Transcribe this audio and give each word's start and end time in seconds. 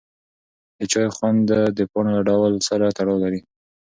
د 0.79 0.81
چای 0.91 1.07
خوند 1.15 1.47
د 1.77 1.79
پاڼو 1.91 2.11
له 2.17 2.21
ډول 2.29 2.53
سره 2.69 2.85
تړاو 2.97 3.21
لري. 3.23 3.39